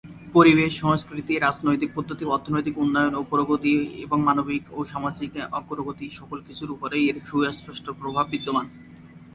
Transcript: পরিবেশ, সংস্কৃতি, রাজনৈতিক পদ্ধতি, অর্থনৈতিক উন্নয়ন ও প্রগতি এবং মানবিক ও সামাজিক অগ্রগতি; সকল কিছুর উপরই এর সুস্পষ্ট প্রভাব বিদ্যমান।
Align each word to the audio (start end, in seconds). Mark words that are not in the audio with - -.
পরিবেশ, 0.33 0.71
সংস্কৃতি, 0.81 1.33
রাজনৈতিক 1.37 1.89
পদ্ধতি, 1.95 2.23
অর্থনৈতিক 2.27 2.75
উন্নয়ন 2.77 3.13
ও 3.15 3.21
প্রগতি 3.31 3.73
এবং 4.05 4.17
মানবিক 4.27 4.63
ও 4.71 4.79
সামাজিক 4.91 5.31
অগ্রগতি; 5.59 6.07
সকল 6.19 6.37
কিছুর 6.47 6.69
উপরই 6.75 7.03
এর 7.09 7.17
সুস্পষ্ট 7.29 7.85
প্রভাব 7.99 8.25
বিদ্যমান। 8.33 8.65